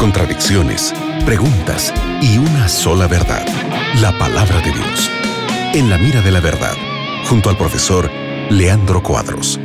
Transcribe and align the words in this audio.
contradicciones, 0.00 0.92
preguntas 1.24 1.94
y 2.20 2.38
una 2.38 2.68
sola 2.68 3.06
verdad, 3.06 3.46
la 4.00 4.16
palabra 4.18 4.56
de 4.60 4.72
Dios. 4.72 5.10
En 5.72 5.88
la 5.88 5.98
mira 5.98 6.20
de 6.20 6.32
la 6.32 6.40
verdad, 6.40 6.74
junto 7.28 7.48
al 7.48 7.56
profesor 7.56 8.10
Leandro 8.50 9.00
Cuadros. 9.04 9.60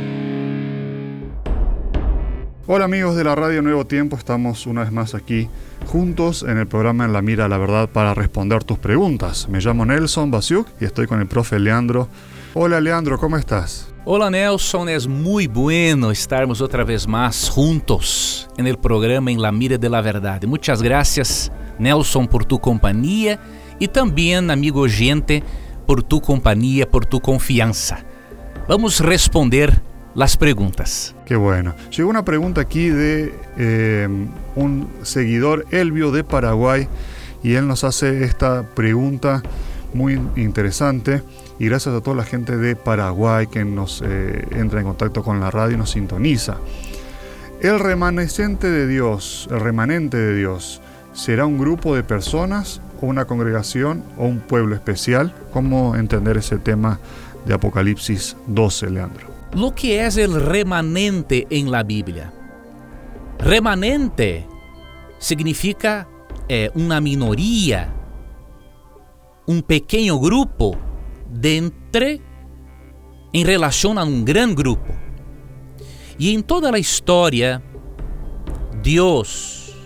Hola 2.68 2.84
amigos 2.84 3.16
de 3.16 3.24
la 3.24 3.34
Radio 3.34 3.60
Nuevo 3.60 3.86
Tiempo, 3.86 4.16
estamos 4.16 4.68
una 4.68 4.82
vez 4.82 4.92
más 4.92 5.16
aquí 5.16 5.48
juntos 5.86 6.44
en 6.44 6.58
el 6.58 6.68
programa 6.68 7.04
En 7.04 7.12
la 7.12 7.22
Mira 7.22 7.44
de 7.44 7.50
la 7.50 7.58
Verdad 7.58 7.88
para 7.88 8.14
responder 8.14 8.62
tus 8.62 8.78
preguntas. 8.78 9.48
Me 9.48 9.58
llamo 9.58 9.84
Nelson 9.84 10.30
Basiuk 10.30 10.68
y 10.80 10.84
estoy 10.84 11.08
con 11.08 11.20
el 11.20 11.26
profe 11.26 11.58
Leandro. 11.58 12.08
Hola 12.54 12.80
Leandro, 12.80 13.18
¿cómo 13.18 13.36
estás? 13.36 13.95
Hola 14.08 14.30
Nelson, 14.30 14.88
es 14.88 15.08
muy 15.08 15.48
bueno 15.48 16.12
estarmos 16.12 16.60
otra 16.60 16.84
vez 16.84 17.08
más 17.08 17.48
juntos 17.48 18.48
el 18.56 18.78
programa 18.78 19.32
En 19.32 19.42
la 19.42 19.50
Mira 19.50 19.78
de 19.78 19.88
la 19.88 20.00
Verdad. 20.00 20.44
Muchas 20.44 20.80
gracias 20.80 21.50
Nelson 21.80 22.28
por 22.28 22.44
tu 22.44 22.60
compañía 22.60 23.40
y 23.80 23.88
también 23.88 24.48
amigo 24.52 24.82
oyente 24.82 25.42
por 25.88 26.04
tu 26.04 26.20
compañía, 26.20 26.88
por 26.88 27.04
tu 27.04 27.18
confianza. 27.18 28.04
Vamos 28.68 29.00
responder 29.00 29.82
las 30.14 30.36
preguntas. 30.36 31.16
Qué 31.24 31.34
bueno. 31.34 31.74
Llegó 31.90 32.08
una 32.08 32.24
pregunta 32.24 32.60
aquí 32.60 32.88
de 32.88 33.34
eh, 33.58 34.28
seguidor, 35.02 35.66
Elvio 35.72 36.12
de 36.12 36.22
Paraguay, 36.22 36.86
y 37.42 37.54
él 37.54 37.66
nos 37.66 37.82
hace 37.82 38.22
esta 38.22 38.62
pregunta 38.72 39.42
muy 39.92 40.20
interesante. 40.36 41.24
Y 41.58 41.66
gracias 41.66 41.94
a 41.94 42.00
toda 42.00 42.16
la 42.16 42.24
gente 42.24 42.56
de 42.56 42.76
Paraguay 42.76 43.46
que 43.46 43.64
nos 43.64 44.02
eh, 44.04 44.46
entra 44.50 44.80
en 44.80 44.86
contacto 44.86 45.22
con 45.22 45.40
la 45.40 45.50
radio 45.50 45.74
y 45.74 45.78
nos 45.78 45.90
sintoniza. 45.90 46.58
El 47.60 47.80
remanescente 47.80 48.70
de 48.70 48.86
Dios, 48.86 49.48
el 49.50 49.60
remanente 49.60 50.18
de 50.18 50.36
Dios, 50.36 50.82
¿será 51.14 51.46
un 51.46 51.58
grupo 51.58 51.94
de 51.96 52.02
personas 52.02 52.82
o 53.00 53.06
una 53.06 53.24
congregación 53.24 54.04
o 54.18 54.26
un 54.26 54.40
pueblo 54.40 54.74
especial? 54.74 55.34
¿Cómo 55.52 55.96
entender 55.96 56.36
ese 56.36 56.58
tema 56.58 57.00
de 57.46 57.54
Apocalipsis 57.54 58.36
12, 58.46 58.90
Leandro? 58.90 59.28
Lo 59.54 59.74
que 59.74 60.04
es 60.04 60.18
el 60.18 60.38
remanente 60.38 61.46
en 61.48 61.70
la 61.70 61.82
Biblia. 61.82 62.30
Remanente 63.38 64.46
significa 65.18 66.06
eh, 66.48 66.70
una 66.74 67.00
minoría, 67.00 67.88
un 69.46 69.62
pequeño 69.62 70.18
grupo 70.18 70.76
de 71.30 71.56
entre 71.56 72.20
en 73.32 73.46
relación 73.46 73.98
a 73.98 74.04
un 74.04 74.24
gran 74.24 74.54
grupo. 74.54 74.94
Y 76.18 76.34
en 76.34 76.42
toda 76.42 76.70
la 76.70 76.78
historia, 76.78 77.62
Dios 78.82 79.76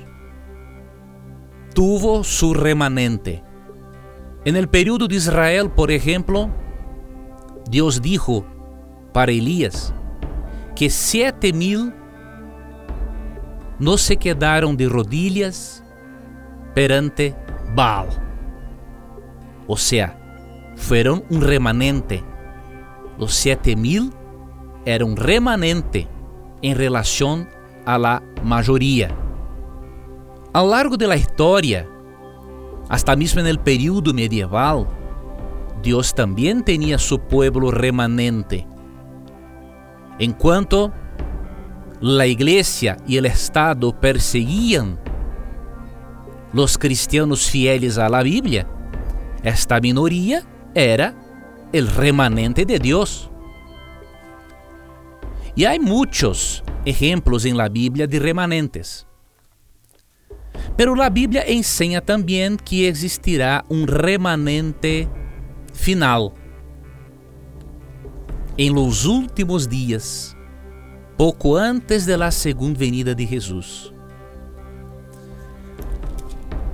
tuvo 1.74 2.22
su 2.22 2.55
remanente. 2.55 3.42
En 4.44 4.56
el 4.56 4.68
periodo 4.68 5.08
de 5.08 5.16
Israel, 5.16 5.70
por 5.70 5.91
ejemplo, 5.91 6.50
Dios 7.68 8.00
dijo 8.00 8.46
para 9.12 9.33
Elías 9.33 9.92
que 10.77 10.88
siete 10.88 11.52
mil 11.52 11.92
no 13.78 13.96
se 13.96 14.16
quedaram 14.16 14.77
de 14.77 14.88
rodillas 14.88 15.83
perante 16.74 17.34
Baal. 17.74 18.08
O 19.66 19.77
sea, 19.77 20.19
fueron 20.76 21.24
un 21.30 21.42
remanente. 21.42 22.22
Los 23.18 23.34
siete 23.34 23.76
mil 23.76 24.12
eram 24.84 25.10
un 25.10 25.16
remanente 25.16 26.08
en 26.62 26.77
relación 26.77 27.48
a 27.84 27.98
la 27.98 28.22
mayoría. 28.42 29.10
A 30.52 30.62
lo 30.62 30.70
largo 30.70 30.96
de 30.96 31.06
la 31.06 31.16
historia, 31.16 31.86
hasta 32.88 33.14
mesmo 33.14 33.40
en 33.40 33.46
el 33.46 33.58
período 33.58 34.12
medieval, 34.12 34.86
Dios 35.83 36.14
también 36.14 36.64
tenía 36.64 36.98
su 36.98 37.18
pueblo 37.18 37.70
remanente. 37.70 38.66
Enquanto 40.18 40.92
la 42.00 42.27
iglesia 42.27 42.96
y 43.06 43.16
el 43.16 43.27
Estado 43.27 43.98
perseguían 43.98 44.98
los 46.52 46.77
cristianos 46.77 47.48
fieles 47.48 47.96
a 47.96 48.08
la 48.08 48.22
Biblia, 48.22 48.66
esta 49.42 49.80
minoría 49.80 50.42
era 50.75 51.14
el 51.73 51.86
remanente 51.89 52.64
de 52.64 52.79
Dios. 52.79 53.31
E 55.57 55.67
há 55.67 55.79
muitos 55.81 56.63
exemplos 56.85 57.45
em 57.45 57.55
la 57.55 57.69
Bíblia 57.69 58.07
de 58.07 58.19
remanentes. 58.19 59.07
Pero 60.77 60.95
la 60.95 61.11
Bíblia 61.11 61.51
ensina 61.53 62.01
também 62.01 62.57
que 62.57 62.85
existirá 62.85 63.64
um 63.70 63.85
remanente 63.85 65.08
final 65.73 66.35
em 68.57 68.70
los 68.70 69.05
últimos 69.07 69.67
dias, 69.67 70.37
pouco 71.17 71.57
antes 71.57 72.05
de 72.05 72.17
la 72.17 72.31
segunda 72.31 72.79
venida 72.79 73.14
de 73.14 73.27
Jesus. 73.27 73.92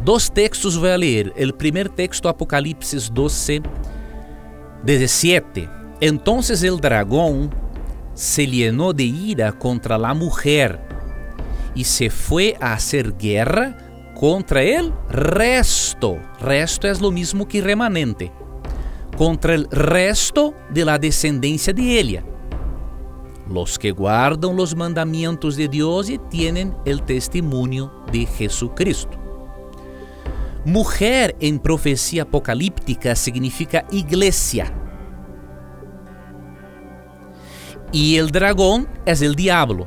Dos 0.07 0.29
textos 0.29 0.77
vou 0.77 0.97
ler. 0.97 1.35
O 1.37 1.53
primeiro 1.53 1.91
texto, 1.91 2.29
Apocalipse 2.29 2.97
12, 3.11 3.61
17. 4.85 5.69
Entonces 6.01 6.63
el 6.63 6.77
dragón 6.77 7.51
se 8.15 8.47
llenó 8.47 8.93
de 8.93 9.03
ira 9.03 9.51
contra 9.51 9.99
la 9.99 10.15
mujer 10.15 10.79
y 11.75 11.83
se 11.83 12.09
fue 12.09 12.57
a 12.61 12.75
hacer 12.75 13.17
guerra 13.17 14.15
contra 14.15 14.63
el 14.63 14.93
resto. 15.09 16.19
Resto 16.39 16.87
es 16.87 17.01
lo 17.01 17.11
mismo 17.11 17.49
que 17.49 17.61
remanente. 17.61 18.31
Contra 19.17 19.57
el 19.57 19.69
resto 19.73 20.55
de 20.71 20.85
la 20.85 21.01
descendencia 21.01 21.73
de 21.73 21.99
ella. 21.99 22.25
Los 23.51 23.77
que 23.77 23.91
guardan 23.91 24.55
los 24.55 24.77
mandamientos 24.77 25.57
de 25.57 25.67
Dios 25.67 26.09
y 26.09 26.19
tienen 26.31 26.77
el 26.85 27.03
testimonio 27.03 27.93
de 28.13 28.25
Jesucristo. 28.25 29.26
Mujer 30.67 31.37
en 31.39 31.61
profecía 31.61 32.25
apocalíptica 32.25 33.15
significa 33.15 33.87
iglesia. 33.93 34.75
Y 37.93 38.17
el 38.17 38.33
dragón 38.33 38.89
es 39.07 39.23
el 39.23 39.37
diablo. 39.37 39.87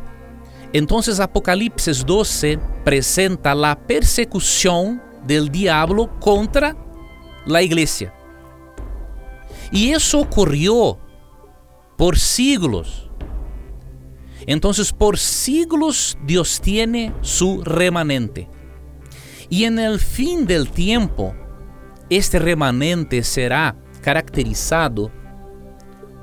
Entonces 0.71 1.19
Apocalipsis 1.19 2.05
12 2.05 2.59
presenta 2.85 3.53
la 3.53 3.77
persecución 3.77 5.01
del 5.27 5.49
diablo 5.49 6.17
contra 6.21 6.77
la 7.45 7.61
iglesia. 7.61 8.13
Y 9.73 9.89
eso 9.89 10.21
ocurrió 10.21 10.97
por 11.97 12.17
siglos. 12.17 13.11
Entonces 14.47 14.93
por 14.93 15.17
siglos 15.17 16.17
Dios 16.25 16.61
tiene 16.61 17.13
su 17.19 17.61
remanente. 17.65 18.47
Y 19.49 19.63
en 19.63 19.79
el 19.79 19.99
fin 19.99 20.45
del 20.45 20.69
tiempo, 20.69 21.33
este 22.09 22.39
remanente 22.39 23.23
será 23.23 23.75
caracterizado 24.01 25.11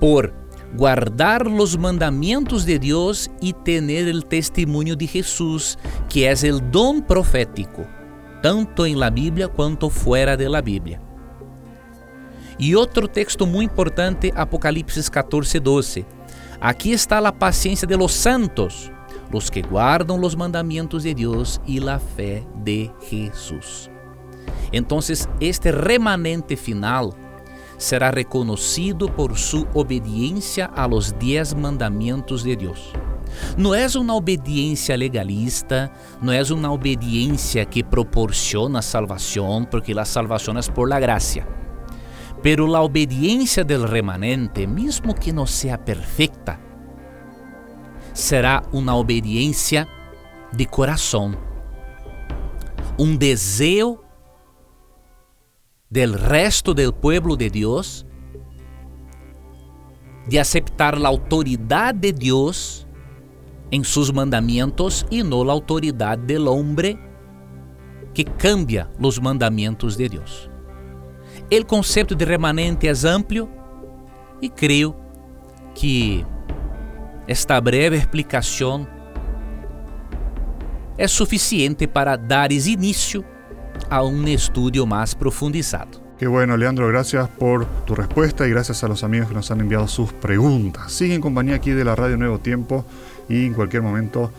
por 0.01 0.33
guardar 0.77 1.47
los 1.47 1.79
mandamientos 1.79 2.67
de 2.67 2.79
Dios 2.79 3.31
y 3.41 3.53
tener 3.53 4.09
el 4.09 4.27
testimonio 4.27 4.95
de 4.95 5.07
Jesús, 5.07 5.79
que 6.09 6.31
es 6.31 6.45
el 6.45 6.71
don 6.71 7.03
profético, 7.03 7.87
tanto 8.43 8.87
en 8.87 8.99
la 9.01 9.11
Biblia 9.11 9.49
cuanto 9.49 9.91
fuera 9.91 10.37
de 10.37 10.49
la 10.49 10.61
Biblia. 10.61 11.01
Y 12.59 12.75
otro 12.75 13.09
texto 13.09 13.47
muy 13.47 13.65
importante, 13.65 14.33
Apocalipsis 14.35 15.11
14, 15.11 15.61
12. 15.61 16.07
Aquí 16.61 16.93
está 16.93 17.21
la 17.21 17.39
paciencia 17.39 17.87
de 17.87 17.97
los 17.97 18.13
santos, 18.13 18.91
los 19.37 19.51
que 19.51 19.61
guardan 19.61 20.19
los 20.19 20.35
mandamientos 20.35 21.03
de 21.03 21.15
Dios 21.15 21.61
y 21.67 21.79
la 21.79 21.99
fe 21.99 22.47
de 22.65 22.91
Jesús. 23.03 23.91
Entonces, 24.73 25.29
este 25.41 25.73
remanente 25.73 26.57
final 26.57 27.11
será 27.77 28.11
reconocido 28.11 29.15
por 29.15 29.37
su 29.37 29.67
obediencia 29.75 30.65
a 30.65 30.89
los 30.89 31.19
diez 31.19 31.55
mandamientos 31.55 32.45
de 32.45 32.57
Dios. 32.57 32.93
Não 33.59 33.75
é 33.75 33.87
uma 33.99 34.15
obediência 34.15 34.97
legalista, 34.97 35.93
não 36.23 36.33
é 36.33 36.43
uma 36.51 36.73
obediência 36.73 37.67
que 37.67 37.85
proporciona 37.85 38.81
salvação, 38.81 39.67
porque 39.71 39.93
a 39.93 40.05
salvação 40.07 40.57
é 40.57 40.63
por 40.73 40.89
la 40.89 40.99
gracia. 40.99 41.47
Pero 42.43 42.67
la 42.67 42.81
obediência 42.81 43.65
del 43.65 43.87
remanente, 43.87 44.67
mesmo 44.67 45.15
que 45.15 45.31
não 45.31 45.47
seja 45.47 45.77
perfecta, 45.77 46.66
será 48.17 48.63
uma 48.73 48.97
obediência 48.97 49.87
de 50.51 50.65
coração, 50.65 51.37
um 52.99 53.15
desejo 53.15 54.01
del 55.91 56.15
resto 56.15 56.73
del 56.73 56.95
pueblo 56.95 57.37
de 57.37 57.51
Dios 57.51 58.07
de 60.27 60.41
aceptar 60.41 60.99
la 60.99 61.11
autoridad 61.11 61.95
de 61.95 62.13
Dios 62.13 62.87
en 63.71 63.85
sus 63.85 64.13
mandamientos 64.13 65.07
y 65.11 65.23
no 65.23 65.45
la 65.45 65.53
autoridad 65.53 66.17
del 66.17 66.49
hombre 66.49 66.99
que 68.15 68.25
cambia 68.25 68.91
los 68.99 69.21
mandamientos 69.21 69.97
de 69.99 70.09
Dios. 70.09 70.51
El 71.51 71.67
concepto 71.67 72.15
de 72.15 72.25
remanente 72.25 72.89
es 72.89 73.05
amplio 73.05 73.47
y 74.41 74.49
creo 74.49 74.97
que 75.75 76.25
esta 77.27 77.61
breve 77.61 77.97
explicación 77.97 78.89
é 80.99 81.07
suficiente 81.07 81.87
para 81.87 82.17
dar 82.17 82.53
inicio 82.53 83.25
a 83.91 84.03
un 84.03 84.27
estudio 84.29 84.87
más 84.87 85.15
profundizado. 85.15 86.07
Qué 86.19 86.27
bueno, 86.27 86.57
Leandro, 86.57 86.89
gracias 86.89 87.29
por 87.29 87.67
tu 87.85 87.95
respuesta 87.95 88.47
y 88.47 88.51
gracias 88.51 88.83
a 88.83 88.89
los 88.89 89.05
amigos 89.05 89.29
que 89.29 89.35
nos 89.35 89.51
han 89.51 89.61
enviado 89.61 89.87
sus 89.87 90.15
preguntas. 90.15 90.91
Sigue 90.91 91.15
en 91.15 91.21
compañía 91.21 91.57
aquí 91.57 91.73
de 91.73 91.85
la 91.85 91.95
Radio 91.95 92.17
Nuevo 92.17 92.39
Tiempo 92.39 92.87
y 93.29 93.45
en 93.45 93.53
cualquier 93.53 93.83
momento 93.83 94.33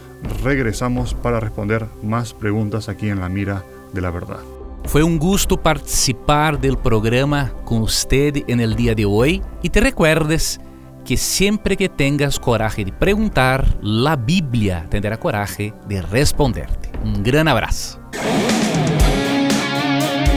regresamos 0.44 1.14
para 1.14 1.40
responder 1.40 1.86
más 2.02 2.34
preguntas 2.34 2.90
aquí 2.90 3.10
en 3.10 3.20
la 3.20 3.30
mira 3.30 3.64
de 3.94 4.02
la 4.02 4.10
verdad. 4.10 4.40
Fue 4.86 5.04
un 5.04 5.20
gusto 5.20 5.62
participar 5.62 6.60
del 6.60 6.78
programa 6.78 7.52
con 7.64 7.82
usted 7.84 8.44
en 8.48 8.60
el 8.60 8.76
día 8.76 8.96
de 8.96 9.06
hoy 9.06 9.44
y 9.62 9.70
te 9.70 9.80
recuerdes 9.80 10.60
que 11.08 11.16
siempre 11.16 11.78
que 11.78 11.88
tengas 11.88 12.38
coraje 12.38 12.84
de 12.84 12.92
preguntar, 12.92 13.78
la 13.82 14.18
Biblia 14.18 14.86
tendrá 14.90 15.18
coraje 15.18 15.74
de 15.88 16.02
responderte. 16.02 16.92
Un 17.02 17.24
gran 17.24 17.48
abrazo. 17.48 18.02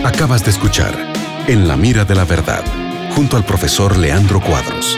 Acabas 0.05 0.45
de 0.45 0.51
escuchar 0.51 0.95
En 1.49 1.67
la 1.67 1.77
mira 1.77 2.05
de 2.05 2.15
la 2.15 2.25
verdad, 2.25 2.63
junto 3.17 3.37
al 3.37 3.45
profesor 3.45 3.97
Leandro 3.97 4.41
Cuadros. 4.41 4.97